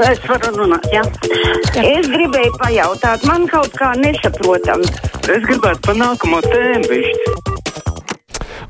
Es 0.00 0.20
varu 0.24 0.52
runāt, 0.56 0.86
jā. 0.88 1.02
jā. 1.76 1.82
Es 1.84 2.06
gribēju 2.08 2.54
pajautāt, 2.56 3.26
man 3.28 3.44
kaut 3.50 3.74
kā 3.76 3.92
nesaprotam. 4.00 4.80
Es 5.28 5.42
gribētu 5.44 5.84
pa 5.84 5.94
nākamo 5.98 6.40
tēmu 6.46 6.88
višķi. 6.88 7.32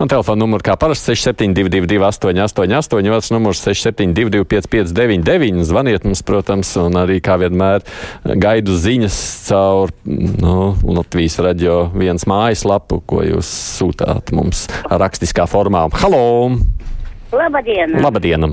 Un 0.02 0.10
telefona 0.10 0.40
numurs 0.40 0.64
kā 0.66 0.74
parasti 0.80 1.12
6722, 1.14 2.00
888, 2.02 3.12
otrs 3.14 3.30
numurs 3.30 3.60
672, 3.62 4.42
559, 4.50 5.62
zvaniet 5.68 6.08
mums, 6.08 6.24
protams, 6.26 6.72
un 6.82 6.98
arī 7.04 7.20
kā 7.22 7.36
vienmēr 7.38 7.86
gaidu 8.42 8.74
ziņas 8.82 9.20
caur 9.46 9.94
nu, 10.08 10.72
Latvijas 10.82 11.38
radio 11.46 11.84
viens 11.94 12.26
mājaslapu, 12.26 12.98
ko 13.06 13.22
jūs 13.28 13.54
sūtāt 13.78 14.34
mums 14.34 14.66
rakstiskā 14.90 15.46
formā. 15.46 15.86
Halo! 16.02 16.58
Labdien! 17.30 17.98
Labdien! 18.02 18.52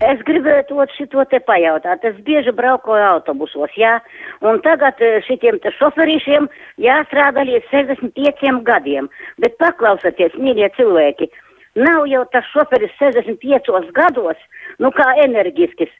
Es 0.00 0.20
gribētu 0.24 0.80
šito 0.96 1.26
te 1.28 1.42
pajautāt. 1.44 2.04
Es 2.08 2.16
bieži 2.24 2.54
braukoju 2.56 3.04
autobusos, 3.04 3.72
jā, 3.76 3.98
un 4.40 4.62
tagad 4.64 4.96
eh, 5.04 5.18
šitiem 5.26 5.58
te 5.60 5.72
šoferīšiem 5.76 6.48
jāstrādā 6.80 7.44
līdz 7.44 7.68
65 7.68 8.62
gadiem. 8.64 9.10
Bet 9.44 9.58
paklausieties, 9.60 10.38
mīļie 10.40 10.70
cilvēki, 10.78 11.28
nav 11.84 12.08
jau 12.08 12.24
tas 12.32 12.48
šoferis 12.54 12.96
65 12.96 13.92
gados, 13.92 14.40
nu 14.80 14.88
kā 14.96 15.10
enerģiskis, 15.26 15.92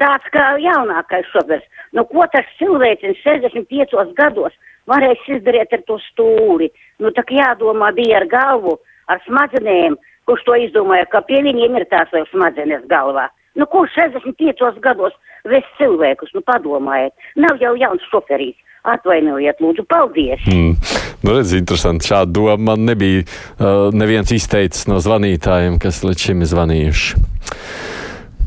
tāds 0.00 0.28
kā 0.34 0.44
jaunākais 0.60 1.32
šoferis. 1.32 1.64
Nu 1.96 2.04
ko 2.10 2.26
tas 2.32 2.46
cilvēks 2.58 3.22
65 3.24 4.14
gados 4.20 4.52
varēs 4.90 5.24
izdarīt 5.28 5.72
ar 5.72 5.82
to 5.88 5.98
stūri? 6.10 6.70
Nu 7.00 7.12
tak 7.16 7.30
jādomā 7.32 7.92
bija 7.96 8.20
ar 8.20 8.28
galvu, 8.28 8.76
ar 9.08 9.24
smadzenēm 9.26 9.96
kurš 10.30 10.46
to 10.46 10.56
izdomāja, 10.62 11.10
ka 11.10 11.24
pie 11.26 11.42
viņiem 11.42 11.80
ir 11.80 11.88
tās 11.90 12.10
vēl 12.14 12.26
smadzenes 12.30 12.86
galvā. 12.90 13.26
Nu, 13.58 13.66
kurš 13.66 13.98
65 13.98 14.78
gados 14.84 15.16
ves 15.50 15.66
cilvēkus, 15.80 16.30
nu 16.36 16.44
padomājiet, 16.46 17.14
nav 17.40 17.58
jau 17.62 17.74
jauns 17.80 18.10
šoferīs. 18.12 18.58
Atvainojiet, 18.88 19.58
lūdzu, 19.60 19.84
paldies! 19.90 20.40
Mm. 20.48 20.78
Nu, 21.20 21.34
redz, 21.34 21.52
interesanti. 21.52 22.08
Šādu 22.08 22.32
domu 22.38 22.70
man 22.70 22.86
nebija 22.88 23.26
uh, 23.26 23.90
neviens 23.92 24.30
izteicis 24.32 24.86
no 24.88 25.02
zvanītājiem, 25.04 25.76
kas 25.82 26.00
līdz 26.06 26.30
šim 26.30 26.46
ir 26.46 26.48
zvanījuši. 26.54 27.26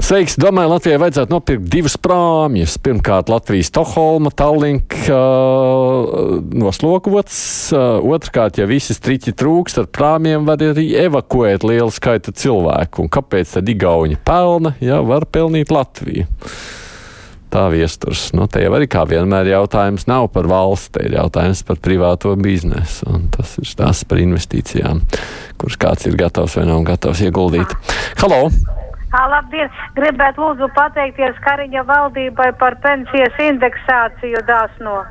Sveiks! 0.01 0.35
Domāju, 0.41 0.71
Latvijai 0.73 0.99
vajadzētu 1.01 1.31
nopirkt 1.31 1.67
divas 1.71 1.95
prāmjas. 2.01 2.75
Pirmkārt, 2.81 3.29
Latvijas 3.31 3.69
Stokholma, 3.71 4.33
Tallink 4.35 4.95
uh, 5.07 6.39
noslogots. 6.53 7.37
Uh, 7.75 8.01
otrkārt, 8.15 8.59
ja 8.59 8.67
visi 8.69 8.95
striķi 8.97 9.35
trūkst, 9.37 9.79
tad 9.79 9.91
prāmjiem 9.95 10.45
var 10.49 10.63
arī 10.65 10.89
evakuēt 11.05 11.65
lielu 11.67 11.93
skaitu 11.93 12.33
cilvēku. 12.35 13.05
Un 13.05 13.13
kāpēc 13.13 13.55
tad 13.55 13.69
Igauni 13.69 14.19
pelna, 14.19 14.73
ja 14.83 14.99
var 15.05 15.27
pelnīt 15.29 15.71
Latviju? 15.73 16.27
Tā 17.53 17.67
viesturs. 17.69 18.31
Nu, 18.33 18.47
te 18.49 18.63
jau 18.63 18.73
arī 18.73 18.87
kā 18.89 19.03
vienmēr 19.05 19.51
jautājums 19.51 20.07
nav 20.09 20.31
par 20.33 20.49
valsts, 20.49 20.89
te 20.95 21.05
ir 21.05 21.19
jautājums 21.19 21.61
par 21.67 21.77
privāto 21.77 22.33
biznesu. 22.33 23.05
Un 23.13 23.27
tas 23.33 23.59
ir 23.61 23.69
stāsts 23.69 24.09
par 24.09 24.21
investīcijām, 24.23 25.03
kuras 25.61 25.77
kāds 25.77 26.09
ir 26.09 26.17
gatavs 26.17 26.57
vai 26.57 26.65
nav 26.71 26.81
gatavs 26.89 27.21
ieguldīt. 27.29 27.77
Halo! 28.17 28.47
Labdien! 29.13 29.69
Gribētu 29.93 30.41
lūdzu 30.41 30.69
pateikties 30.73 31.37
Kariņa 31.45 31.83
valdībai 31.85 32.53
par 32.57 32.79
pensijas 32.81 33.35
indeksāciju 33.41 34.41
dāsno. 34.47 35.03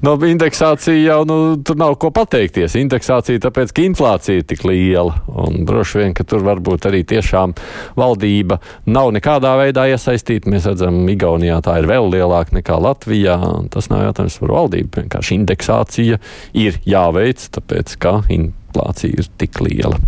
No 0.00 0.14
indeksācija 0.24 0.96
jau 0.96 1.24
nu, 1.28 1.36
tur 1.64 1.76
nav 1.76 1.98
ko 2.00 2.08
pateikties. 2.14 2.72
Indeksācija 2.80 3.40
tāpēc, 3.44 3.72
ka 3.76 3.82
inflācija 3.84 4.40
ir 4.40 4.46
tik 4.48 4.62
liela. 4.64 5.12
Un 5.28 5.66
droši 5.68 6.00
vien, 6.00 6.14
ka 6.16 6.24
tur 6.24 6.44
varbūt 6.46 6.88
arī 6.88 7.02
tiešām 7.08 7.52
valdība 8.00 8.60
nav 8.88 9.12
nekādā 9.16 9.52
veidā 9.60 9.84
iesaistīta. 9.92 10.48
Mēs 10.52 10.68
redzam, 10.70 11.02
Igaunijā 11.12 11.60
tā 11.64 11.76
ir 11.82 11.88
vēl 11.90 12.08
lielāka 12.14 12.56
nekā 12.56 12.80
Latvijā. 12.80 13.36
Tas 13.74 13.90
nav 13.92 14.06
jautājums 14.08 14.40
par 14.40 14.56
valdību. 14.56 14.92
Vienkārši 15.02 15.36
indeksācija 15.42 16.20
ir 16.64 16.80
jāveic, 16.88 17.44
tāpēc, 17.58 17.96
ka 18.00 18.20
inflācija 18.32 19.20
ir 19.20 19.32
tik 19.40 19.60
liela. 19.68 20.00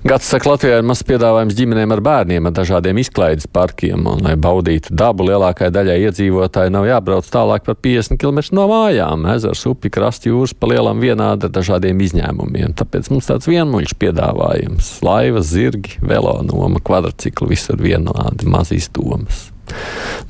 Gads 0.00 0.30
saka, 0.32 0.48
Latvijā 0.48 0.78
ir 0.80 0.86
mazs 0.88 1.04
piedāvājums 1.04 1.52
ģimenēm 1.58 1.90
ar 1.92 2.00
bērniem 2.00 2.46
ar 2.48 2.54
dažādiem 2.56 2.96
izklaides 3.02 3.44
parkiem, 3.52 4.06
un, 4.08 4.22
lai 4.24 4.32
baudītu 4.40 4.94
dabu, 4.96 5.26
lielākajai 5.28 5.74
daļai 5.74 5.96
iedzīvotāji 6.06 6.72
nav 6.72 6.86
jābrauc 6.88 7.28
tālāk 7.28 7.66
par 7.66 7.76
50 7.84 8.16
km 8.16 8.40
no 8.56 8.64
mājām. 8.70 9.28
Ezers, 9.34 9.66
upi, 9.68 9.92
krasti, 9.92 10.32
jūras 10.32 10.56
pa 10.56 10.72
lielam 10.72 11.04
vienādi 11.04 11.50
ar 11.50 11.52
dažādiem 11.52 12.00
izņēmumiem. 12.06 12.72
Tāpēc 12.80 13.12
mums 13.12 13.28
tāds 13.28 13.52
vienmuļš 13.52 13.92
piedāvājums- 14.00 14.88
laivas, 15.10 15.52
zirgi, 15.52 16.00
velonoma, 16.00 16.80
kvadrcikli, 16.80 17.52
visur 17.52 17.76
vienādi, 17.76 18.48
maz 18.48 18.72
izdomas. 18.72 19.50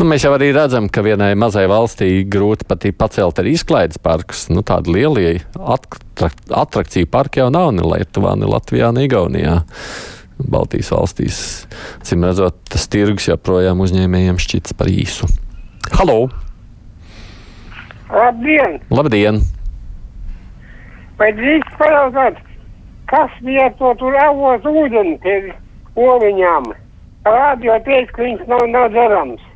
Nu, 0.01 0.07
mēs 0.09 0.25
jau 0.25 0.33
arī 0.33 0.51
redzam, 0.57 0.87
ka 0.89 1.03
vienai 1.05 1.35
mazai 1.37 1.67
valstī 1.69 2.23
grūti 2.25 2.65
pat 2.69 2.87
pacelt 2.97 3.41
arī 3.43 3.53
izklaides 3.57 4.01
parkus. 4.01 4.47
Nu, 4.49 4.63
tādi 4.67 4.95
lielie 4.95 5.43
attrakciju 5.61 7.11
parki 7.11 7.43
jau 7.43 7.51
nav 7.53 7.75
ne 7.77 7.85
Lietuvā, 7.85 8.33
ne 8.41 8.49
Latvijā, 8.49 8.93
ne 8.97 9.05
Igaunijā. 9.09 9.59
Baltijas 10.41 10.89
valstīs, 10.95 11.39
cim 12.07 12.25
redzot, 12.25 12.57
tas 12.73 12.87
tirgus 12.89 13.29
joprojām 13.29 13.83
uzņēmējiem 13.85 14.39
šķits 14.41 14.77
par 14.79 14.89
īsu. 14.89 15.29
Halo! 15.93 16.31
Labdien! 18.09 18.79
Labdien! 18.89 19.43
Vai 21.21 21.29
drīkst 21.37 21.77
pajautāt, 21.77 22.39
kas 23.13 23.35
bija 23.45 23.69
to 23.77 23.93
tur 24.01 24.17
avot 24.23 24.65
ūdeni 24.65 25.19
pie 25.21 25.37
oliņām? 26.01 26.73
Radio 27.25 27.77
teica, 27.85 28.13
ka 28.17 28.25
viņš 28.25 28.45
nav, 28.49 28.67
nav 28.73 28.91
dzerams. 28.95 29.47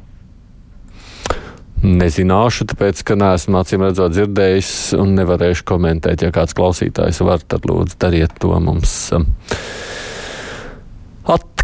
Nezināšu, 1.84 2.64
tāpēc, 2.70 3.00
ka 3.04 3.16
neesmu 3.20 3.58
acīm 3.60 3.84
redzot 3.84 4.12
dzirdējis 4.14 4.70
un 4.96 5.16
nevarēšu 5.18 5.66
komentēt. 5.68 6.24
Ja 6.24 6.32
kāds 6.32 6.56
klausītājs 6.56 7.20
var, 7.24 7.44
tad 7.44 7.68
lūdzu 7.68 7.98
dariet 8.00 8.36
to 8.40 8.56
mums. 8.60 8.94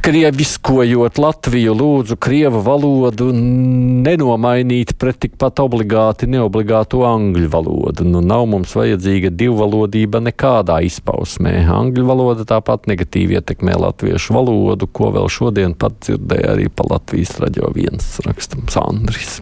Atkrieviskojot 0.01 1.19
Latviju, 1.21 1.75
lūdzu 1.77 2.17
krievu 2.25 2.63
valodu 2.65 3.27
nenomainīt 3.37 4.95
pret 4.97 5.19
tikpat 5.21 5.61
obligāti 5.61 6.25
neobligātu 6.33 7.03
angļu 7.05 7.51
valodu. 7.53 8.07
Nu, 8.09 8.23
nav 8.25 8.47
mums 8.49 8.73
vajadzīga 8.79 9.29
divvalodība 9.37 10.23
nekādā 10.25 10.79
izpausmē. 10.89 11.53
Angļu 11.77 12.07
valoda 12.09 12.47
tāpat 12.49 12.89
negatīvi 12.89 13.37
ietekmē 13.37 13.75
latviešu 13.77 14.39
valodu, 14.39 14.89
ko 14.89 15.11
vēl 15.19 15.29
šodien 15.29 15.75
pat 15.77 15.99
dzirdēja 16.07 16.55
arī 16.55 16.71
pa 16.73 16.87
Latvijas 16.89 17.35
raģio 17.43 17.69
viens 17.77 18.07
rakstams 18.25 18.79
Andris. 18.81 19.35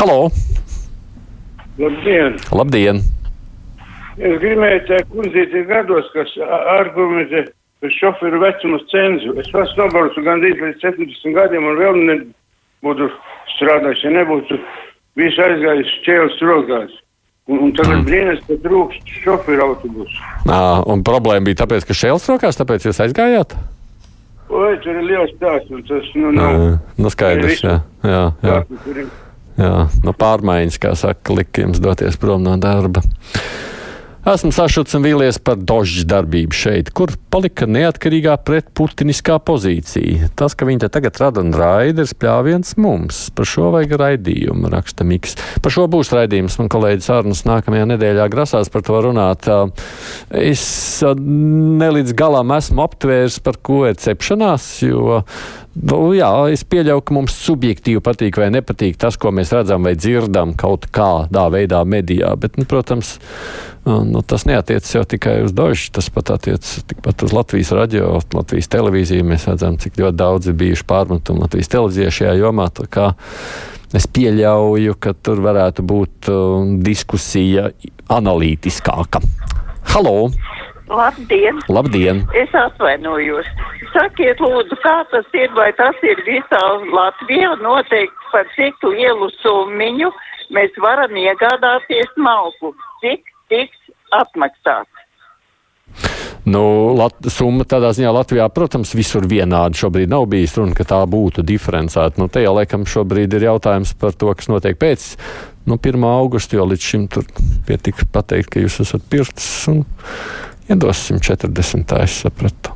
Halo! 0.00 0.32
Labdien! 1.78 2.40
Labdien! 2.50 3.04
Es 4.18 4.34
gribēju 4.42 4.82
teikt, 4.90 5.14
kurzīt 5.14 5.54
ir 5.54 5.70
gados, 5.70 6.10
kas 6.16 6.34
argumentē 6.74 7.46
šoferu 7.84 8.40
vecumu 8.40 8.80
cenzu. 8.90 9.34
Es 9.40 9.50
pats 9.52 9.74
nobraucu 9.78 10.24
gandrīz 10.24 10.60
līdz 10.62 10.84
70 10.84 11.36
gadiem 11.36 11.66
un 11.68 11.80
vēl 11.80 11.98
nebūtu 12.10 13.10
strādājis, 13.56 14.04
ja 14.06 14.14
nebūtu 14.16 14.60
visu 15.20 15.44
aizgājis 15.44 15.98
ķēles 16.06 16.40
rokās. 16.44 16.94
Un, 17.46 17.60
un 17.62 17.74
tagad 17.76 18.00
mm. 18.00 18.06
brīnās, 18.08 18.40
ka 18.48 18.56
trūkst 18.64 19.12
šoferu 19.22 19.68
autobusu. 19.68 20.16
Nā, 20.48 20.60
un 20.90 21.04
problēma 21.06 21.46
bija 21.46 21.60
tāpēc, 21.62 21.86
ka 21.86 21.94
šēles 21.94 22.26
rokās, 22.32 22.58
tāpēc 22.58 22.88
jūs 22.88 22.98
aizgājāt? 23.04 23.54
Oi, 24.46 24.72
tur 24.82 24.98
ir 24.98 25.06
liels 25.06 25.30
stāsts, 25.36 25.70
un 25.74 25.84
tas, 25.86 26.10
nu, 26.18 26.32
nav. 26.34 26.58
Nā, 26.58 26.74
nu 27.02 27.12
skaidrs, 27.12 27.62
jā, 27.62 27.78
jā, 28.06 28.24
jā. 28.42 28.58
Jā, 29.56 29.86
nu 30.04 30.12
pārmaiņas, 30.12 30.76
kā 30.82 30.90
saka, 30.98 31.32
lika 31.38 31.62
jums 31.62 31.80
doties 31.80 32.18
prom 32.20 32.42
no 32.44 32.58
darba. 32.60 33.00
Esmu 34.26 34.48
sašuts 34.50 34.96
un 34.98 35.04
vīlies 35.04 35.36
par 35.38 35.60
dožģu 35.62 36.02
darbību 36.10 36.56
šeit, 36.58 36.88
kur 36.98 37.12
palika 37.30 37.68
neatkarīgā 37.70 38.32
pretputiniskā 38.42 39.36
pozīcija. 39.46 40.32
Tas, 40.34 40.56
ka 40.58 40.66
viņi 40.66 40.82
te 40.82 40.88
tagad 40.96 41.20
rada 41.22 41.44
un 41.44 41.52
raida, 41.54 42.02
ir 42.02 42.10
spļāviens 42.10 42.74
mums. 42.82 43.20
Par 43.38 43.46
šo 43.46 43.68
vajag 43.76 43.94
raidījumu, 44.02 44.66
raksta 44.72 45.06
Miks. 45.06 45.38
Par 45.62 45.74
šo 45.76 45.86
būs 45.92 46.10
raidījums. 46.10 46.56
Man 46.58 46.72
kolēģis 46.74 47.12
Arnus 47.14 47.44
nākamajā 47.46 47.86
nedēļā 47.92 48.26
grasās 48.32 48.72
par 48.74 48.82
to 48.88 48.98
runāt. 49.06 49.46
Es 50.34 50.64
ne 51.06 51.92
līdz 51.94 52.16
galam 52.18 52.50
esmu 52.58 52.82
aptvērs, 52.82 53.38
par 53.46 53.60
ko 53.62 53.84
ir 53.86 53.94
cepšanās, 54.02 54.66
jo 54.88 55.22
Nu, 55.76 55.98
jā, 56.16 56.28
es 56.48 56.62
pieļauju, 56.64 57.02
ka 57.04 57.12
mums 57.12 57.34
subjektīvi 57.36 58.00
patīk 58.04 58.38
vai 58.40 58.48
nepatīk 58.54 58.96
tas, 59.00 59.18
ko 59.20 59.28
mēs 59.34 59.52
redzam 59.52 59.84
vai 59.84 59.92
dzirdam 59.98 60.54
kaut 60.56 60.86
kādā 60.94 61.42
veidā 61.52 61.82
medijā. 61.84 62.30
Bet, 62.40 62.56
nu, 62.56 62.64
protams, 62.68 63.16
nu, 63.84 64.22
tas 64.24 64.46
neatiecas 64.48 64.94
jau 64.94 65.04
tikai 65.04 65.42
uz 65.44 65.52
dažu. 65.56 65.90
Tas 65.98 66.08
pat 66.12 66.32
attiecas 66.38 66.80
tikpat 66.88 67.26
uz 67.26 67.34
Latvijas 67.36 67.74
radio, 67.76 68.14
Latvijas 68.32 68.72
televīziju. 68.72 69.26
Mēs 69.28 69.44
redzam, 69.50 69.76
cik 69.82 70.00
ļoti 70.00 70.20
daudz 70.22 70.48
ir 70.48 70.56
bijuši 70.62 70.86
pārmetumi 70.88 71.44
Latvijas 71.44 71.72
televīzijā 71.74 72.14
šajā 72.20 72.36
jomā. 72.40 72.70
Es 73.96 74.08
pieļauju, 74.08 74.96
ka 75.00 75.12
tur 75.14 75.44
varētu 75.44 75.84
būt 75.86 76.32
uh, 76.32 76.72
diskusija 76.88 77.68
analītiskāka. 78.16 79.20
Halo! 79.92 80.16
Labdien! 80.88 81.58
Labdien! 81.68 82.22
Es 82.34 82.52
atvainojos. 82.54 83.46
Sakiet, 83.90 84.38
lūdzu, 84.42 84.76
kā 84.84 84.96
tas 85.10 85.26
ir, 85.34 85.50
vai 85.56 85.72
tas 85.78 85.96
ir 86.06 86.20
visā 86.26 86.62
Latvijā 86.94 87.56
noteikti 87.62 88.30
par 88.32 88.46
cik 88.54 88.86
lielu 88.86 89.30
summiņu 89.40 90.12
mēs 90.54 90.76
varam 90.82 91.16
iegādāties 91.18 92.12
malku? 92.22 92.74
Cik 93.02 93.26
tiks 93.50 93.90
atmaksāts? 94.14 94.92
Nu, 96.46 96.62
Lat 96.94 97.26
summa 97.34 97.66
tādā 97.66 97.90
ziņā 97.90 98.12
Latvijā, 98.14 98.46
protams, 98.54 98.92
visur 98.94 99.26
vienāda. 99.26 99.74
Šobrīd 99.74 100.12
nav 100.12 100.28
bijis 100.30 100.54
runa, 100.54 100.76
ka 100.78 100.86
tā 100.86 101.00
būtu 101.10 101.42
diferencēta. 101.42 102.20
Nu, 102.22 102.30
te 102.30 102.44
jau 102.44 102.54
laikam 102.54 102.86
šobrīd 102.86 103.34
ir 103.34 103.48
jautājums 103.48 103.96
par 103.98 104.14
to, 104.14 104.30
kas 104.38 104.46
notiek 104.52 104.78
pēc 104.78 105.08
nu, 105.66 105.74
1. 105.74 106.06
augusta, 106.06 106.60
jo 106.60 106.68
līdz 106.70 106.90
šim 106.92 107.08
tur 107.10 107.26
pietika 107.66 108.06
pateikt, 108.14 108.52
ka 108.54 108.62
jūs 108.62 108.78
esat 108.86 109.02
pirts 109.10 109.48
un 109.72 109.82
iedosim 110.68 111.20
40. 111.22 112.02
es 112.02 112.20
sapratu. 112.24 112.74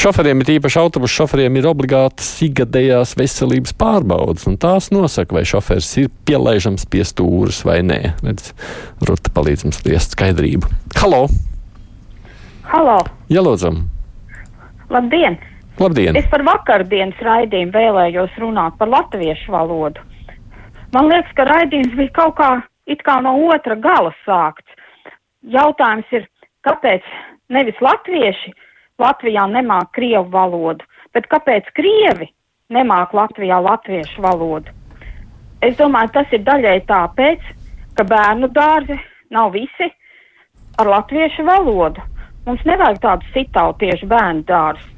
Šoferiem, 0.00 0.40
ir 0.42 0.56
īpaši 0.56 0.80
autobusu 0.80 1.20
šoferiem, 1.20 1.56
ir 1.60 1.68
obligātas 1.70 2.26
ikgadējās 2.42 3.14
veselības 3.18 3.74
pārbaudas, 3.78 4.48
un 4.50 4.58
tās 4.60 4.90
nosaka, 4.92 5.36
vai 5.36 5.44
šoferis 5.46 5.92
ir 6.02 6.10
pielaižams 6.26 6.88
pie 6.90 7.04
stūres 7.06 7.62
vai 7.66 7.78
nē. 7.86 8.00
Redz, 8.26 8.50
Ruta 9.06 9.30
palīdz 9.34 9.68
mums 9.68 9.78
spriest 9.80 10.18
skaidrību. 10.18 10.70
Halo! 10.98 11.26
Halo! 12.72 12.98
Ielūdzam! 13.30 13.84
Labdien! 14.90 15.38
Labdien! 15.78 16.18
Es 16.18 16.26
par 16.30 16.44
vakardienas 16.46 17.18
raidījumu 17.22 17.74
vēlējos 17.74 18.36
runāt 18.42 18.76
par 18.78 18.90
latviešu 18.90 19.54
valodu. 19.54 20.02
Man 20.94 21.10
liekas, 21.10 21.32
ka 21.38 21.46
raidījums 21.48 21.94
bija 21.98 22.14
kaut 22.14 22.36
kā 22.38 22.50
it 22.90 23.02
kā 23.06 23.18
no 23.24 23.34
otra 23.50 23.76
gala 23.80 24.12
sākts. 24.26 24.70
Jautājums 25.54 26.08
ir, 26.16 26.24
kāpēc 26.66 27.06
nevis 27.52 27.80
latvieši 27.84 28.54
Latvijā 29.02 29.48
nemāk 29.50 29.90
krievu 29.96 30.28
valodu, 30.30 30.86
bet 31.14 31.26
kāpēc 31.32 31.66
krievi 31.74 32.28
nemāk 32.70 33.14
Latvijā 33.14 33.58
latviešu 33.62 34.22
valodu? 34.22 34.70
Es 35.64 35.76
domāju, 35.78 36.12
tas 36.14 36.32
ir 36.36 36.44
daļai 36.46 36.78
tāpēc, 36.86 37.42
ka 37.96 38.04
bērnu 38.06 38.50
dārzi 38.54 38.98
nav 39.34 39.54
visi 39.54 39.88
ar 40.78 40.90
latviešu 40.90 41.46
valodu. 41.46 42.02
Mums 42.46 42.62
nevajag 42.68 43.00
tādu 43.00 43.30
sitautiešu 43.32 44.06
bērnu 44.10 44.44
dārzu. 44.48 44.90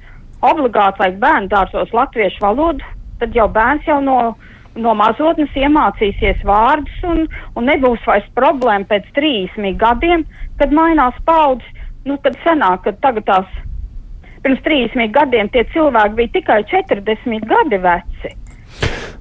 Obligāti 0.44 1.02
vajag 1.02 1.20
bērnu 1.22 1.50
dārzos 1.52 1.92
latviešu 1.94 2.42
valodu, 2.42 2.84
tad 3.20 3.36
jau 3.36 3.46
bērns 3.52 3.86
jau 3.88 4.00
no, 4.04 4.18
no 4.76 4.94
mazotnes 4.99 5.52
iemācīsies 5.56 6.44
vārdus 6.46 7.05
un, 7.08 7.25
un 7.56 7.69
nebūs 7.70 8.05
vairs 8.06 8.26
problēma 8.38 8.88
pēc 8.90 9.08
30 9.19 9.78
gadiem, 9.81 10.26
kad 10.61 10.75
mainās 10.75 11.17
paudzes. 11.28 11.73
Nu, 12.06 12.20
kad 12.23 12.37
senāk, 12.44 12.84
kad 12.84 13.00
tagad 13.02 13.26
tās 13.26 13.55
pirms 14.44 14.61
30 14.62 15.11
gadiem 15.14 15.50
tie 15.50 15.64
cilvēki 15.73 16.19
bija 16.20 16.34
tikai 16.38 16.61
40 16.70 17.49
gadi 17.50 17.81
veci. 17.82 18.37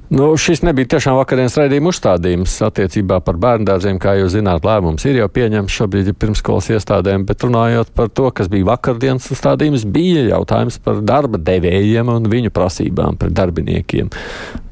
Nu, 0.10 0.28
šis 0.38 0.62
nebija 0.62 0.92
tiešām 0.94 1.16
vakardienas 1.18 1.56
raidījuma 1.58 1.90
uzstādījums 1.90 2.54
attiecībā 2.68 3.18
par 3.26 3.40
bērndārziem. 3.42 3.98
Kā 4.02 4.14
jūs 4.20 4.36
zināt, 4.36 4.68
lēmums 4.68 5.06
ir 5.10 5.18
jau 5.18 5.26
pieņemts 5.34 5.80
šobrīd 5.80 6.12
ir 6.12 6.18
pirmskolas 6.22 6.70
iestādēm, 6.76 7.26
bet 7.26 7.42
runājot 7.44 7.90
par 7.98 8.12
to, 8.14 8.30
kas 8.38 8.52
bija 8.54 8.70
vakardienas 8.70 9.26
uzstādījums, 9.34 9.88
bija 9.90 10.28
jautājums 10.30 10.78
par 10.86 11.02
darba 11.02 11.42
devējiem 11.42 12.14
un 12.14 12.30
viņu 12.30 12.54
prasībām 12.54 13.18
pret 13.18 13.34
darbiniekiem. 13.34 14.14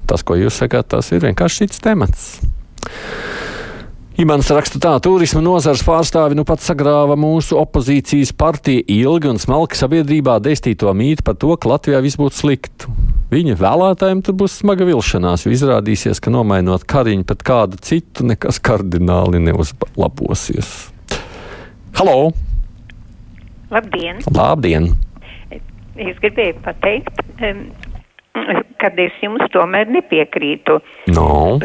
Tas, 0.10 0.24
ko 0.26 0.38
jūs 0.40 0.58
sakāt, 0.60 0.90
tas 0.94 1.12
ir 1.14 1.24
vienkārši 1.24 1.66
cits 1.66 1.84
temats. 1.84 2.34
Imants 4.14 4.52
raksta 4.54 4.78
tā, 4.78 4.92
turisma 5.02 5.40
nozars 5.42 5.82
pārstāvi 5.88 6.36
nu 6.38 6.44
pat 6.46 6.62
sagrāva 6.62 7.16
mūsu 7.18 7.58
opozīcijas 7.58 8.30
partija 8.38 8.84
ilgi 8.94 9.32
un 9.32 9.40
smalki 9.42 9.80
sabiedrībā 9.80 10.36
destīto 10.46 10.92
mītu 10.94 11.26
par 11.26 11.40
to, 11.42 11.56
ka 11.58 11.72
Latvijā 11.72 12.02
viss 12.06 12.20
būtu 12.22 12.38
slikti. 12.44 12.92
Viņa 13.34 13.56
vēlētājiem 13.58 14.22
tur 14.22 14.38
būs 14.38 14.60
smaga 14.62 14.86
vilšanās, 14.86 15.48
jo 15.48 15.54
izrādīsies, 15.56 16.22
ka 16.22 16.30
nomainot 16.30 16.86
kariņu 16.86 17.26
pret 17.26 17.42
kādu 17.48 17.80
citu, 17.82 18.28
nekas 18.30 18.62
kardināli 18.62 19.42
neuzlabosies. 19.48 20.70
Halo! 21.98 22.30
Labdien! 23.74 24.22
Labdien! 24.30 24.92
Es 25.98 26.22
gribēju 26.22 26.62
pateikt, 26.62 27.26
um, 27.42 27.66
kad 28.82 29.00
es 29.00 29.16
jums 29.24 29.46
tomēr 29.54 29.90
nepiekrītu. 29.94 30.80
No. 31.14 31.60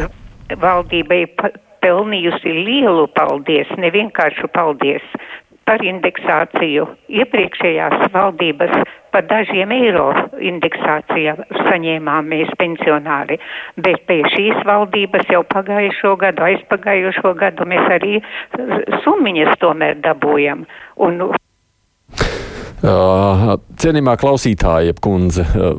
Valdībai 0.49 1.23
pa 1.37 1.51
pelnījusi 1.83 2.53
lielu 2.65 3.07
paldies, 3.15 3.69
ne 3.77 3.91
vienkāršu 3.93 4.49
paldies 4.55 5.05
par 5.69 5.83
indeksāciju. 5.85 6.87
Iepriekšējās 7.13 8.07
valdības 8.13 8.73
par 9.13 9.25
dažiem 9.29 9.69
eiro 9.75 10.07
indeksācijā 10.51 11.35
saņēmām 11.67 12.31
mēs 12.33 12.49
pensionāri, 12.61 13.37
bet 13.77 14.01
pie 14.09 14.23
šīs 14.33 14.63
valdības 14.65 15.29
jau 15.33 15.43
pagājušo 15.53 16.15
gadu, 16.23 16.47
aizpagājušo 16.47 17.35
gadu 17.37 17.69
mēs 17.69 17.85
arī 17.99 18.17
summiņas 19.05 19.61
tomēr 19.61 20.01
dabūjam. 20.05 20.65
Un, 21.05 21.21
cienījamā 22.79 24.15
klausītāja, 24.21 24.95
kundze, 25.03 25.43
uh, 25.43 25.75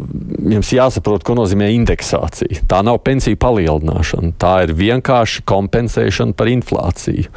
jums 0.53 0.73
jāsaprot, 0.75 1.25
ko 1.25 1.37
nozīmē 1.39 1.71
indeksācija. 1.73 2.65
Tā 2.69 2.83
nav 2.85 3.01
pensiju 3.07 3.39
palielināšana, 3.41 4.35
tā 4.41 4.55
ir 4.67 4.75
vienkārši 4.77 5.45
kompensēšana 5.49 6.37
par 6.37 6.51
inflāciju. 6.53 7.31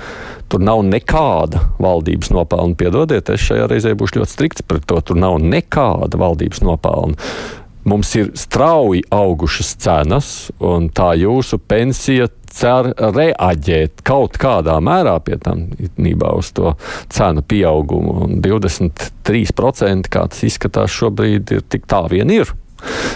Tur 0.51 0.61
nav 0.61 0.83
nekāda 0.85 1.63
valdības 1.81 2.33
nopelna. 2.35 2.77
Piedodiet, 2.77 3.31
es 3.33 3.47
šajā 3.47 3.69
reizē 3.71 3.95
būšu 3.97 4.19
ļoti 4.19 4.35
strikts 4.35 4.65
par 4.67 4.83
to. 4.85 4.99
Tur 5.01 5.17
nav 5.17 5.39
nekāda 5.41 6.19
valdības 6.19 6.61
nopelna. 6.65 7.17
Mums 7.83 8.13
ir 8.15 8.31
strauji 8.39 9.03
augušas 9.11 9.73
cenas, 9.83 10.29
un 10.63 10.87
tā 10.95 11.13
jūsu 11.19 11.59
pensija 11.59 12.29
cer 12.53 12.91
reaģēt 12.95 14.03
kaut 14.07 14.37
kādā 14.39 14.77
mērā 14.83 15.17
pie 15.25 15.39
tam 15.41 15.65
īstenībā 15.75 16.31
uz 16.37 16.53
to 16.55 16.75
cenu 17.13 17.43
pieaugumu. 17.43 18.15
Un 18.27 18.41
23% 18.45 20.11
kā 20.13 20.27
tas 20.29 20.43
izskatās 20.47 20.93
šobrīd 20.93 21.57
ir 21.57 21.65
tik 21.67 21.89
tā 21.89 22.05
vien 22.13 22.31
ir. 22.33 22.53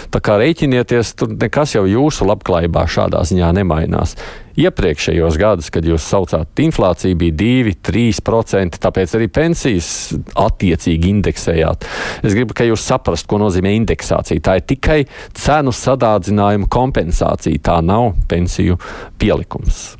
Tā 0.08 0.20
kā 0.24 0.38
rēķinieties, 0.40 1.12
tur 1.20 1.32
nekas 1.34 1.74
jau 1.76 1.84
jūsu 1.88 2.26
labklājībā 2.28 2.86
šādā 2.88 3.20
ziņā 3.28 3.50
nemainās. 3.58 4.14
Iepriekšējos 4.58 5.36
gados, 5.38 5.68
kad 5.70 5.86
jūs 5.86 6.06
saucāt 6.08 6.62
inflāciju, 6.64 7.18
bija 7.20 7.36
2-3%, 7.38 8.80
tāpēc 8.82 9.14
arī 9.18 9.28
pensijas 9.30 9.90
attiecīgi 10.34 11.12
indeksējāt. 11.12 11.86
Es 12.24 12.34
gribu, 12.34 12.56
ka 12.58 12.66
jūs 12.66 12.88
saprastu, 12.88 13.30
ko 13.30 13.42
nozīmē 13.44 13.76
indeksācija. 13.78 14.42
Tā 14.42 14.58
ir 14.58 14.66
tikai 14.72 14.98
cenu 15.38 15.74
sadārdzinājuma 15.76 16.66
kompensācija, 16.72 17.62
tā 17.70 17.78
nav 17.84 18.16
pensiju 18.32 18.80
pielikums. 19.20 19.92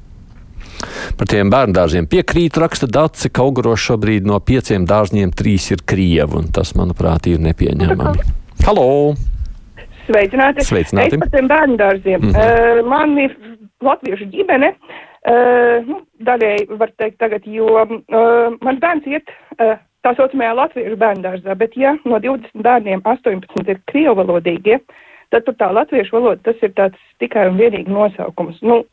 Par 1.18 1.26
tiem 1.30 1.50
bērnu 1.50 1.74
dārziem 1.74 2.06
piekrīt, 2.10 2.58
raksta 2.62 2.86
Dārsa, 2.90 3.30
ka 3.30 3.46
auguros 3.46 3.82
šobrīd 3.82 4.26
no 4.28 4.38
pieciem 4.38 4.86
dārziem 4.88 5.32
trīs 5.34 5.70
ir 5.74 5.82
krievi, 5.86 6.38
un 6.38 6.52
tas, 6.54 6.74
manuprāt, 6.78 7.26
ir 7.30 7.42
nepieņemami. 7.42 8.30
Halo! 8.66 8.86
Sveicināti! 10.08 10.64
Sveicināti. 10.64 11.16
Es 11.18 11.22
par 11.22 11.32
tiem 11.34 11.50
bērnu 11.50 11.76
dārziem. 11.80 12.22
Mm 12.22 12.30
-hmm. 12.32 12.80
uh, 12.80 12.86
man 12.88 13.18
ir 13.18 13.34
latviešu 13.84 14.30
ģimene, 14.32 14.72
uh, 14.74 15.86
nu, 15.86 16.00
daļēji 16.28 16.78
var 16.80 16.94
teikt 16.96 17.18
tagad, 17.18 17.46
jo 17.46 17.68
uh, 17.76 17.92
mans 18.64 18.80
bērns 18.80 19.06
iet 19.06 19.28
uh, 19.58 19.76
tā 20.06 20.14
saucamajā 20.16 20.54
latviešu 20.54 20.96
bērnu 20.96 21.24
dārzā, 21.26 21.54
bet 21.58 21.76
ja 21.76 21.96
no 22.04 22.18
20 22.18 22.64
bērniem 22.64 23.04
18 23.04 23.68
ir 23.68 23.80
krievu 23.90 24.16
valodīgie, 24.22 24.80
tad 25.30 25.44
tur 25.44 25.54
tā 25.60 25.70
latviešu 25.72 26.16
valoda 26.16 26.40
tas 26.42 26.62
ir 26.62 26.72
tāds 26.72 26.98
tikai 27.20 27.48
un 27.50 27.60
vienīgi 27.60 27.92
nosaukums. 27.92 28.62
Nu, 28.62 28.84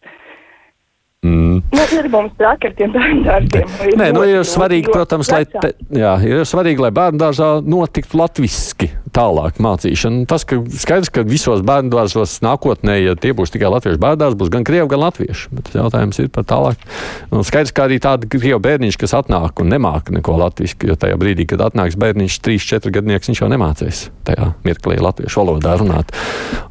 Mm. 1.26 1.62
Nu, 1.74 1.84
ir 1.98 2.08
mums 2.14 2.34
traki 2.38 2.70
ar 2.70 2.74
tiem 2.78 2.92
bērndārziem. 2.94 3.72
Nē, 3.98 4.12
nu, 4.14 4.22
ir 4.30 4.44
svarīgi, 4.46 4.92
protams, 4.94 5.32
lai, 5.34 5.42
te, 5.50 5.72
jā, 5.96 6.12
ir 6.22 6.44
svarīgi, 6.46 6.84
lai 6.86 6.92
bērndārzā 6.94 7.48
notiktu 7.66 8.20
latviski 8.20 8.92
tālāk 9.16 9.58
mācīšana. 9.64 10.26
Tas, 10.30 10.46
ka 10.46 10.60
skaidrs, 10.70 11.10
ka 11.14 11.24
visos 11.26 11.64
bērndārzos 11.66 12.38
nākotnē, 12.46 13.00
ja 13.02 13.16
tie 13.18 13.34
būs 13.38 13.54
tikai 13.56 13.72
latviešu 13.74 14.02
bērndārs, 14.04 14.38
būs 14.38 14.52
gan 14.54 14.68
krievi, 14.68 14.90
gan 14.92 15.02
latvieši. 15.06 15.50
Bet 15.56 15.72
jautājums 15.74 16.22
ir 16.22 16.30
par 16.36 16.46
tālāk. 16.52 16.86
Un 17.34 17.48
skaidrs, 17.48 17.74
ka 17.74 17.88
arī 17.88 17.98
tāda 18.04 18.30
krievu 18.30 18.62
bērniņš, 18.68 19.00
kas 19.02 19.16
atnāk 19.18 19.64
un 19.64 19.74
nemāka 19.74 20.14
neko 20.14 20.38
latviski, 20.44 20.92
jo 20.92 21.00
tajā 21.00 21.18
brīdī, 21.22 21.48
kad 21.50 21.64
atnāks 21.72 21.98
bērniņš, 22.02 22.38
3-4 22.46 22.94
gadnieks, 23.00 23.32
viņš 23.32 23.42
jau 23.42 23.52
nemācīs 23.56 24.06
tajā 24.30 24.52
mirklī 24.68 25.00
latviešu 25.02 25.42
valodā 25.42 25.74
runāt. 25.82 26.14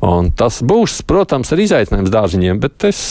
Un 0.04 0.30
tas 0.37 0.61
būs, 0.62 1.00
protams, 1.08 1.50
arī 1.54 1.66
izaicinājums 1.66 2.12
dārziņiem, 2.14 2.62
bet 2.62 2.90
es 2.92 3.04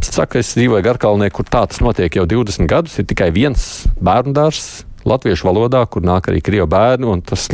Saka, 0.00 0.40
es 0.40 0.54
dzīvoju 0.56 0.84
Garkalnē, 0.84 1.28
kur 1.34 1.48
tā 1.48 1.64
tas 1.68 1.80
notiek 1.84 2.14
jau 2.16 2.26
20 2.28 2.68
gadus. 2.70 2.96
Ir 3.00 3.08
tikai 3.10 3.30
viens 3.34 3.64
bērnu 4.00 4.32
dārzs 4.36 4.84
latviešu 5.08 5.48
valodā, 5.48 5.82
kur 5.90 6.04
nāk 6.06 6.30
arī 6.30 6.42
krievu 6.44 6.68
bērnu, 6.70 7.10
un 7.14 7.24
tas 7.24 7.48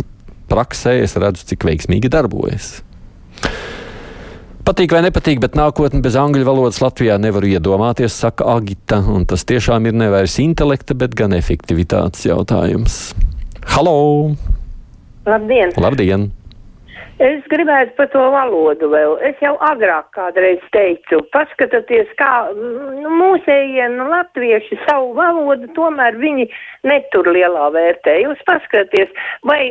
praksē 0.51 0.99
es 1.03 1.17
redzu, 1.19 1.47
cik 1.51 1.67
veiksmīgi 1.67 2.11
darbojas. 2.13 2.77
Patīk 4.67 4.97
vai 4.97 5.05
nepatīk, 5.05 5.39
bet 5.39 5.55
nākotni 5.55 6.01
bez 6.03 6.17
angļu 6.19 6.43
valodas 6.47 6.81
Latvijā 6.83 7.21
nevaru 7.23 7.53
iedomāties, 7.53 8.17
saka 8.19 8.49
Agita. 8.57 8.99
Un 8.99 9.23
tas 9.31 9.47
tiešām 9.47 9.87
ir 9.87 9.95
nevis 9.95 10.41
intelekta, 10.43 10.97
bet 10.99 11.15
gan 11.15 11.37
efektivitātes 11.39 12.27
jautājums. 12.27 12.97
Halo! 13.77 14.35
Labdien! 15.27 15.71
Labdien! 15.79 16.27
Es 17.17 17.47
gribētu 17.49 17.95
par 17.97 18.11
to 18.13 18.23
valodu 18.29 18.91
vēl. 18.93 19.15
Es 19.25 19.39
jau 19.41 19.55
agrāk 19.65 20.11
kādreiz 20.13 20.61
teicu, 20.75 21.23
paskatieties, 21.33 22.11
kā 22.19 22.33
nu, 22.53 23.09
mūsējie 23.09 23.87
nu, 23.95 24.11
latvieši 24.11 24.77
savu 24.83 25.15
valodu 25.17 25.71
tomēr 25.73 26.19
viņi 26.21 26.45
netur 26.85 27.31
lielā 27.33 27.71
vērtē. 27.73 28.19
Jūs 28.21 28.43
paskatieties, 28.45 29.15
vai 29.49 29.63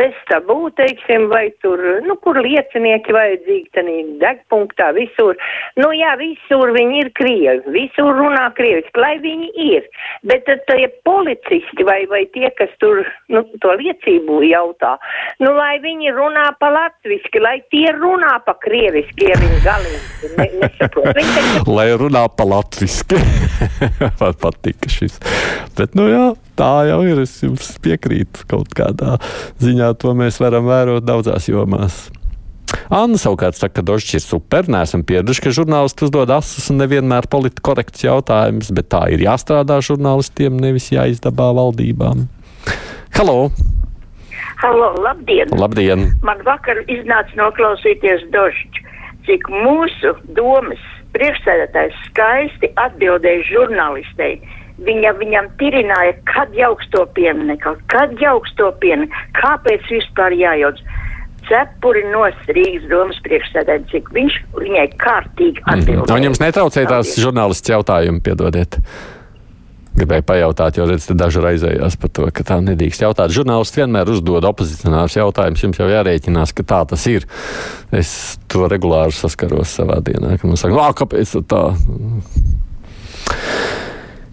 bez 0.00 0.18
tabū, 0.32 0.72
teiksim, 0.80 1.28
vai 1.30 1.44
tur, 1.62 1.78
nu, 2.02 2.16
kur 2.26 2.40
liecinieki 2.42 3.14
vajadzīgi 3.14 3.70
tanī 3.78 3.96
degpunktā, 4.24 4.90
visur. 4.98 5.38
Nu, 5.78 5.92
jā, 5.94 6.16
visur 6.18 6.74
viņi 6.74 7.04
ir 7.04 7.12
krievi, 7.14 7.76
visur 7.76 8.10
runā 8.18 8.48
krieviski, 8.58 8.98
lai 8.98 9.14
viņi 9.22 9.52
ir. 9.68 9.86
Bet 10.26 10.42
tad 10.50 10.66
tie 10.66 10.90
policisti 11.06 11.86
vai, 11.86 12.00
vai 12.10 12.24
tie, 12.34 12.50
kas 12.58 12.74
tur, 12.82 13.04
nu, 13.30 13.46
to 13.62 13.78
liecību 13.78 14.42
jautā, 14.50 14.96
nu, 15.38 15.54
lai 15.54 15.78
viņi 15.86 16.18
runā 16.18 16.50
pa 16.58 16.74
latviski, 16.80 17.40
lai 17.42 17.58
tie 17.72 17.90
runā 17.96 18.36
pa 18.44 18.54
krieviski, 18.60 19.30
ja 19.30 19.38
viņi 19.40 19.58
galīgi 19.64 20.30
ne, 20.36 20.46
nesaprot. 20.62 21.10
Viņi 21.16 21.34
taču... 21.36 21.74
Lai 21.76 21.88
runā 22.00 22.24
pa 22.32 22.46
latviski. 22.48 23.18
Man 24.20 24.38
patika 24.40 24.92
šis. 24.92 25.18
Bet, 25.78 25.96
nu 25.98 26.08
jā, 26.10 26.30
tā 26.58 26.72
jau 26.90 27.02
ir. 27.08 27.20
Es 27.20 27.36
jums 27.44 27.74
piekrītu 27.84 28.46
kaut 28.50 28.72
kādā 28.76 29.18
ziņā. 29.60 29.92
To 30.00 30.14
mēs 30.16 30.40
varam 30.40 30.68
vērot 30.70 31.04
daudzās 31.04 31.50
jomās. 31.50 32.06
Anna 32.90 33.18
savukārt 33.18 33.58
saka, 33.58 33.80
ka 33.80 33.86
Dožs 33.86 34.14
ir 34.16 34.22
super. 34.24 34.68
Nesam 34.70 35.02
pieraduši, 35.06 35.44
ka 35.44 35.54
žurnālisti 35.54 36.06
uzdod 36.06 36.30
asus 36.34 36.70
un 36.72 36.80
nevienmēr 36.80 37.28
politiski 37.30 37.66
korekts 37.66 38.06
jautājums, 38.06 38.70
bet 38.74 38.88
tā 38.94 39.04
ir 39.14 39.26
jāstrādā 39.26 39.80
žurnālistiem, 39.84 40.56
nevis 40.62 40.90
jāizdabā 40.94 41.50
valdībām. 41.58 42.28
Halo! 43.18 43.50
Halo, 44.60 44.92
labdien! 45.00 45.48
Labdien! 45.56 46.02
Man 46.20 46.42
vakar 46.44 46.82
iznāca 46.92 47.32
noklausīties 47.38 48.26
Dožģi, 48.34 48.82
cik 49.24 49.46
mūsu 49.48 50.12
domas 50.36 50.82
priekšsēdētājs 51.14 51.96
skaisti 52.10 52.68
atbildēja 52.82 53.46
žurnālistei. 53.48 54.34
Viņa 54.84 55.14
viņam 55.16 55.48
tirināja, 55.60 56.12
kad 56.28 56.52
jauks 56.56 56.88
to 56.92 57.06
pieminiektu, 57.16 57.72
kad 57.92 58.12
jauks 58.20 58.52
to 58.60 58.68
pieminiektu, 58.84 59.22
kāpēc 59.40 59.88
vispār 59.92 60.36
jājauc. 60.36 60.82
Cepuri 61.48 62.02
no 62.12 62.26
Rīgas 62.52 62.84
domas 62.92 63.16
priekšsēdētāja, 63.24 63.86
cik 63.94 64.12
viņš 64.12 64.36
viņai 64.60 64.84
kārtīgi 65.00 65.64
atbildēja. 65.64 66.04
Mm. 66.04 66.18
Un 66.20 66.28
jums 66.28 66.42
netraucēja 66.44 66.92
tās 66.92 67.14
žurnālists 67.16 67.72
jautājumi, 67.72 68.20
piedodiet. 68.28 68.76
Gribēju 69.90 70.22
pajautāt, 70.22 70.78
jo 70.78 70.86
redzat, 70.86 71.16
daži 71.18 71.42
raizējās 71.42 71.96
par 72.00 72.12
to, 72.14 72.28
ka 72.34 72.44
tā 72.46 72.60
nedrīkst 72.62 73.02
jautāt. 73.02 73.34
Žurnālisti 73.34 73.82
vienmēr 73.82 74.12
uzdod 74.12 74.46
opozicionārus 74.46 75.18
jautājumus. 75.18 75.64
Jums 75.66 75.80
jau 75.82 75.88
jārēķinās, 75.90 76.54
ka 76.54 76.66
tā 76.70 76.84
tas 76.92 77.06
ir. 77.10 77.26
Es 77.90 78.38
to 78.50 78.68
regulāri 78.70 79.16
saskaros 79.16 79.74
savā 79.80 79.98
dienā, 80.06 80.36
ka 80.38 80.46
man 80.46 80.60
saka, 80.60 80.76
no, 80.78 80.86
kāpēc 80.94 81.34
tā? 81.50 81.64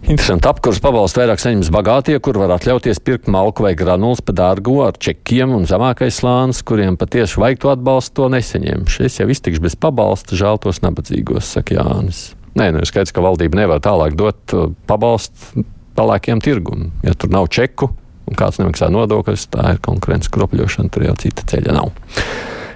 Interesanti, 0.08 0.48
apkurss 0.48 0.80
pabalstu 0.80 1.20
vairāk 1.20 1.42
saņems 1.42 1.68
bagātie, 1.74 2.14
kur 2.24 2.38
var 2.40 2.54
atļauties 2.54 3.02
pirkt 3.04 3.26
malku 3.28 3.66
vai 3.66 3.74
granulas 3.76 4.22
pa 4.24 4.32
dārgu 4.32 4.78
ar 4.86 4.96
čekiem, 4.96 5.52
un 5.58 5.68
zemākais 5.68 6.22
slānis, 6.22 6.62
kuriem 6.64 6.96
patiesi 6.96 7.42
vajag 7.42 7.60
to 7.60 7.74
atbalstu, 7.74 8.14
to 8.22 8.30
nesaņemšu. 8.32 9.04
Es 9.04 9.20
jau 9.20 9.28
iztikšu 9.28 9.66
bez 9.66 9.76
pabalsta, 9.76 10.38
žēl 10.38 10.62
tos 10.64 10.80
nabadzīgos, 10.86 11.52
saka 11.58 11.76
Jānis. 11.76 12.37
Nē, 12.58 12.72
nu 12.74 12.82
skaidrs, 12.88 13.14
ka 13.14 13.22
valdība 13.22 13.60
nevar 13.60 13.78
tālāk 13.84 14.16
dot 14.18 14.54
uh, 14.56 14.70
pabalstu 14.90 15.62
pelēkiem 15.98 16.42
tirgum. 16.42 16.88
Ja 17.06 17.14
tur 17.14 17.30
nav 17.34 17.46
čeku 17.54 17.92
un 18.28 18.36
kāds 18.38 18.58
nemaksā 18.60 18.90
nodokļus, 18.92 19.46
tā 19.54 19.74
ir 19.74 19.82
konkurences 19.84 20.30
kropļošana, 20.34 20.90
tur 20.92 21.06
jau 21.06 21.14
cita 21.22 21.46
ceļa 21.48 21.76
nav. 21.78 21.92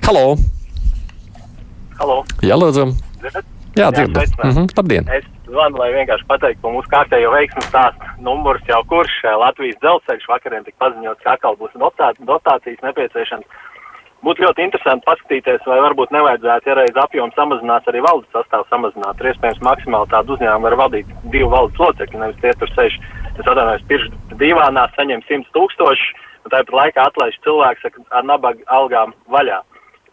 Halo! 0.06 0.36
Halo. 1.98 2.22
Jā, 2.42 2.56
lūdzu! 2.58 2.86
Jā, 3.76 3.88
dzirdu. 3.94 4.16
sveicināt. 4.16 4.46
Mhm, 4.48 4.70
labdien! 4.76 5.06
Es 5.16 5.26
zvanu, 5.48 5.78
lai 5.80 5.90
vienkārši 5.94 6.26
pateiktu 6.28 6.62
par 6.64 6.74
mūsu 6.74 6.90
kārtējo 6.92 7.30
veiksmu 7.34 7.62
stāstu. 7.68 8.08
Numurs 8.24 8.64
jau 8.68 8.80
kurš 8.88 9.14
eh, 9.24 9.36
Latvijas 9.40 9.78
dzelzceļš 9.84 10.26
vakariem 10.28 10.66
tika 10.66 10.78
paziņots, 10.86 11.22
ka 11.24 11.36
atkal 11.36 11.56
būs 11.60 11.76
dotā- 11.80 12.12
dotācijas 12.20 12.82
nepieciešams. 12.84 13.60
Būtu 14.22 14.44
ļoti 14.44 14.62
interesanti 14.62 15.02
paskatīties, 15.08 15.64
vai 15.66 15.80
varbūt 15.82 16.12
nevajadzētu, 16.14 16.68
ja 16.70 16.74
reiz 16.78 16.98
apjoms 17.02 17.34
samazinās, 17.34 17.86
arī 17.90 18.04
valdes 18.04 18.30
sastāvu 18.30 18.68
samazināt. 18.70 19.18
Ir 19.18 19.32
iespējams 19.32 19.62
maksimāli 19.66 20.10
tādu 20.12 20.36
uzņēmumu 20.36 20.68
var 20.68 20.76
vadīt 20.78 21.08
divu 21.32 21.48
valdes 21.50 21.80
locekļu, 21.82 22.20
nevis 22.20 22.38
tie 22.38 22.52
tur 22.60 22.70
sēž. 22.70 22.98
Es 23.32 23.40
atvainojos, 23.42 23.82
pirms 23.88 24.36
divānā 24.38 24.84
saņem 24.94 25.24
100 25.26 25.50
tūkstoši, 25.56 26.12
un 26.44 26.54
tāpat 26.54 26.70
laikā 26.78 27.06
atlaiž 27.10 27.38
cilvēks 27.42 27.88
ar- 27.90 28.28
nabaga 28.28 28.62
algām 28.78 29.10
vaļā. 29.26 29.58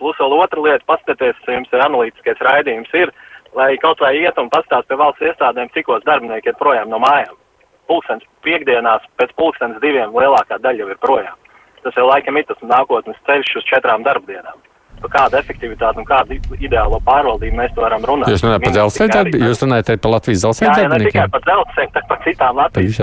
Plus 0.02 0.18
vēl 0.18 0.34
otra 0.40 0.64
lieta, 0.66 0.88
paskatieties, 0.90 1.46
jums 1.46 1.70
ir 1.74 1.86
analītiskais 1.86 2.42
raidījums, 2.48 2.94
ir, 2.98 3.12
lai 3.54 3.76
kaut 3.78 4.02
vai 4.02 4.16
iet 4.18 4.38
un 4.42 4.50
pastāst 4.50 4.88
pie 4.90 4.98
valsts 4.98 5.22
iestādēm, 5.22 5.70
cikos 5.76 6.02
darbinieki 6.10 6.50
ir 6.50 6.58
projām 6.58 6.90
no 6.90 6.98
mājām. 6.98 7.38
Pulkstens 7.86 8.26
piekdienās 8.42 9.06
pēc 9.22 9.38
pulkstens 9.38 9.78
diviem 9.82 10.18
lielākā 10.18 10.58
daļa 10.58 10.82
jau 10.82 10.90
ir 10.90 10.98
projām. 10.98 11.38
Tas 11.86 12.00
jau 12.00 12.08
laikam 12.10 12.40
ir 12.40 12.48
tas 12.50 12.60
nākotnes 12.66 13.20
ceļš 13.28 13.56
uz 13.62 13.70
četrām 13.70 14.04
darbdienām. 14.08 14.66
Par 15.00 15.12
kādu 15.14 15.38
efektivitāti 15.40 16.02
un 16.02 16.08
kādu 16.08 16.36
ideālo 16.60 17.00
pārvaldību 17.08 17.56
mēs 17.56 17.76
varam 17.78 18.04
runāt. 18.04 18.32
Jūs 18.34 18.44
runājat 18.44 18.66
par 18.66 18.74
dzelzceļa 18.76 19.14
darbību, 19.14 19.46
jūs 19.48 19.64
runājat 19.64 19.92
par 20.04 20.12
Latvijas 20.12 20.42
dzelzceļa 20.44 20.74
jā, 20.76 20.90
ne 20.92 21.00
tikai 21.06 21.28
par 21.36 21.46
dzelzceļu, 21.46 21.92
bet 21.96 22.10
par 22.10 22.20
citām 22.26 22.60
Latvijas 22.60 23.00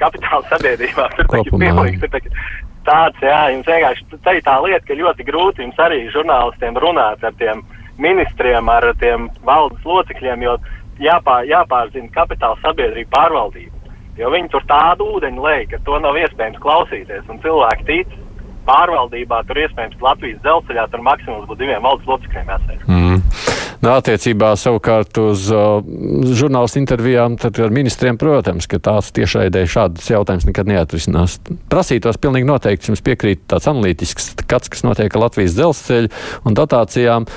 kapitāla 0.00 0.48
sabiedrībām. 0.54 1.18
Tur 1.18 1.28
taču 1.34 1.60
taču 2.14 2.32
tāds, 2.84 3.20
jā, 3.24 3.40
jums 3.52 3.68
vienkārši 3.68 4.20
te 4.24 4.36
ir 4.38 4.44
tā 4.46 4.56
lieta, 4.64 4.84
ka 4.88 4.96
ļoti 4.98 5.26
grūti 5.28 5.64
jums 5.64 5.80
arī 5.84 6.00
žurnālistiem 6.14 6.80
runāt 6.80 7.24
ar 7.24 7.36
tiem 7.40 7.62
ministriem, 8.00 8.68
ar 8.68 8.88
tiem 9.00 9.28
valdes 9.46 9.84
locekļiem, 9.88 10.44
jo 10.44 10.56
jāpār, 11.02 11.48
jāpārzina 11.50 12.10
kapitāla 12.14 12.60
sabiedrība 12.62 13.12
pārvaldība. 13.14 13.73
Jo 14.18 14.30
viņi 14.30 14.52
tur 14.52 14.62
tādu 14.70 15.08
ūdeņu 15.16 15.42
lej, 15.42 15.64
ka 15.72 15.80
to 15.86 15.98
nav 16.02 16.18
iespējams 16.20 16.60
klausīties, 16.62 17.24
un 17.30 17.40
cilvēki 17.42 17.88
tic 17.88 18.12
pārvaldībā, 18.64 19.42
tur 19.48 19.60
iespējams 19.64 20.00
Latvijas 20.04 20.40
dzelzceļā, 20.44 20.86
tur 20.92 21.02
maksimums 21.04 21.48
būtu 21.48 21.64
diviem 21.64 21.84
valdes 21.84 22.08
locekļiem 22.08 22.52
jāsēž. 22.54 22.86
Mm. 22.88 23.18
Nu, 23.84 23.90
attiecībā 23.92 24.54
savukārt 24.56 25.18
uz 25.20 25.44
uh, 25.52 25.82
žurnālistu 26.38 26.80
intervijām 26.80 27.34
ar 27.44 27.74
ministriem, 27.74 28.16
protams, 28.20 28.68
ka 28.70 28.80
tāds 28.80 29.10
tiešraidē 29.12 29.66
šādas 29.68 30.08
jautājumas 30.08 30.48
nekad 30.48 30.70
neatrisinās. 30.70 31.36
Prasītos 31.68 32.16
pilnīgi 32.22 32.48
noteikti, 32.48 32.88
jums 32.88 33.04
piekrīt 33.04 33.44
tāds 33.50 33.68
analītisks 33.68 34.32
skats, 34.38 34.72
kas 34.72 34.86
notiek 34.86 35.18
Latvijas 35.20 35.58
dzelzceļu 35.58 36.12
un 36.48 36.56
dotācijām. 36.56 37.28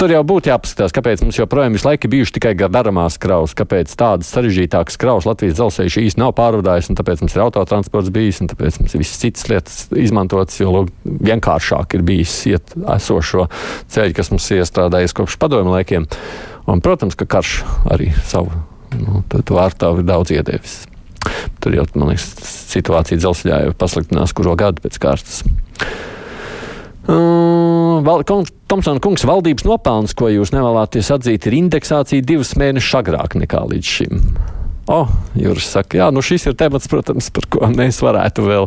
Tur 0.00 0.14
jau 0.14 0.22
būtu 0.24 0.48
jāpaskatās, 0.48 0.94
kāpēc 0.96 1.20
mums 1.20 1.36
joprojām 1.36 1.74
visu 1.76 1.84
laiku 1.84 2.08
bijuši 2.08 2.32
tikai 2.38 2.54
gardarāmās 2.56 3.18
kravas, 3.20 3.52
kāpēc 3.52 3.90
tādas 4.00 4.30
sarežģītākas 4.32 4.96
kravas 4.96 5.26
Latvijas 5.28 5.58
dzelzceļš 5.58 5.98
īsti 6.00 6.22
nav 6.22 6.32
pārvadājis, 6.38 6.88
un 6.88 6.96
tāpēc 6.96 7.20
mums 7.20 7.36
ir 7.36 7.42
autotransports 7.44 8.08
bijis, 8.14 8.38
un 8.40 8.48
tāpēc 8.48 8.78
mums 8.80 8.96
ir 8.96 9.02
visas 9.02 9.20
citas 9.20 9.44
lietas 9.52 9.76
izmantotas, 9.92 10.56
jo 10.56 10.72
lūk, 10.72 10.88
vienkāršāk 11.04 11.98
ir 11.98 12.06
bijis 12.08 12.32
iet 12.48 12.72
esošo 12.96 13.50
ceļu, 13.92 14.16
kas 14.16 14.32
mums 14.32 14.48
ir 14.48 14.64
iestrādājies 14.64 15.16
kopš 15.20 15.36
padomju 15.42 15.76
laikiem. 15.76 16.08
Un, 16.64 16.80
protams, 16.80 17.20
ka 17.20 17.28
karš 17.36 17.58
arī 17.92 18.08
savu 18.24 18.56
nu, 18.96 19.20
vārtāvu 19.28 20.00
ir 20.00 20.08
daudz 20.08 20.32
iedevis. 20.32 20.86
Tur 21.60 21.76
jau, 21.76 21.84
man 22.00 22.14
liekas, 22.14 22.30
situācija 22.72 23.20
dzelzceļā 23.20 23.66
jau 23.66 23.80
pasliktinās 23.84 24.32
kuro 24.32 24.56
gadu 24.56 24.80
pēc 24.80 24.96
kārtas. 25.04 25.42
Uh, 27.10 27.98
Val- 28.06 28.22
kungs- 28.24 28.54
Tomsona 28.70 29.02
kungs, 29.02 29.24
valdības 29.26 29.66
nopelns, 29.66 30.14
ko 30.14 30.28
jūs 30.30 30.52
nevēlaties 30.54 31.10
atzīt, 31.10 31.48
ir 31.50 31.58
indeksācija 31.58 32.22
divus 32.22 32.54
mēnešus 32.54 33.00
agrāk 33.02 33.34
nekā 33.34 33.64
līdz 33.66 33.94
šim. 33.98 34.20
O, 34.90 35.04
oh, 35.04 35.10
Juris 35.38 35.68
saka, 35.70 35.98
jā, 36.00 36.06
nu 36.10 36.22
šis 36.24 36.48
ir 36.50 36.54
temats, 36.58 36.88
protams, 36.90 37.28
par 37.34 37.44
ko 37.52 37.68
mēs 37.70 38.00
varētu 38.02 38.42
vēl 38.46 38.64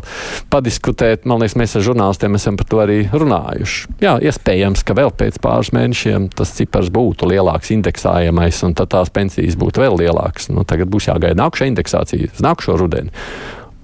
padiskutēt. 0.53 1.25
Man 1.27 1.41
liekas, 1.41 1.57
mēs 1.59 1.75
ar 1.75 1.83
žurnālistiem 1.83 2.37
esam 2.37 2.59
par 2.59 2.69
to 2.71 2.79
arī 2.83 2.99
runājuši. 3.11 3.95
Jā, 4.03 4.13
iespējams, 4.29 4.85
ka 4.87 4.95
vēl 4.95 5.11
pēc 5.19 5.39
pāris 5.43 5.73
mēnešiem 5.75 6.29
tas 6.37 6.53
cipars 6.55 6.91
būtu 6.93 7.27
lielāks, 7.31 7.73
indeksējamais, 7.75 8.61
un 8.67 8.75
tad 8.79 8.93
tās 8.93 9.11
pensijas 9.11 9.59
būtu 9.59 9.83
vēl 9.83 9.99
lielākas. 10.03 10.47
Nu, 10.53 10.63
tagad 10.67 10.91
būs 10.93 11.09
jāgaida 11.09 11.39
nākamā 11.41 11.73
indeksācija 11.73 12.31
nākamā 12.43 12.79
rudeni. 12.79 13.11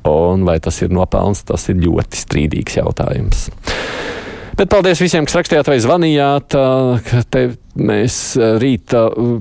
Un 0.07 0.47
vai 0.47 0.61
tas 0.63 0.79
ir 0.79 0.95
nopelns, 0.95 1.43
tas 1.43 1.67
ir 1.67 1.81
ļoti 1.83 2.23
strīdīgs 2.23 2.79
jautājums. 2.79 3.49
Bet 4.59 4.67
paldies 4.67 4.99
visiem, 4.99 5.23
kas 5.23 5.37
rakstījāt 5.37 5.69
vai 5.71 5.77
zvanījāt. 5.79 6.55
Te 7.31 7.43
mēs 7.79 8.15
rīt, 8.59 8.91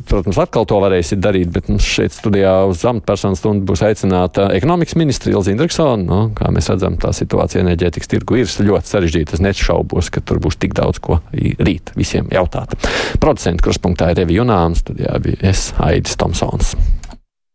protams, 0.06 0.38
atkal 0.38 0.68
to 0.70 0.76
varēsim 0.78 1.18
darīt, 1.18 1.50
bet 1.50 1.66
mums 1.72 1.88
šeit 1.90 2.14
studijā 2.14 2.52
uz 2.70 2.84
amatpersonu 2.86 3.34
stundu 3.34 3.66
būs 3.66 3.82
aicināta 3.88 4.46
ekonomikas 4.54 4.94
ministra 5.00 5.32
Ilza 5.34 5.50
Indriksona. 5.50 5.98
Nu, 6.06 6.20
kā 6.38 6.52
mēs 6.54 6.70
redzam, 6.70 7.00
tā 7.02 7.10
situācija 7.18 7.64
enerģētikas 7.64 8.12
tirgu 8.14 8.38
ir 8.38 8.54
ļoti 8.68 8.92
sarežģīta. 8.92 9.34
Es 9.34 9.42
nešaubos, 9.42 10.12
ka 10.14 10.22
tur 10.22 10.38
būs 10.44 10.60
tik 10.62 10.78
daudz 10.78 11.02
ko 11.02 11.18
rīt 11.34 11.90
visiem 11.98 12.30
jautāt. 12.30 12.78
Producentu 13.18 13.66
kruspunktā 13.66 14.12
ir 14.12 14.22
Revi 14.22 14.38
Junāns, 14.38 14.86
studijā 14.86 15.18
bija 15.24 15.42
es, 15.50 15.72
Aidis 15.82 16.14
Tomsons. 16.20 16.76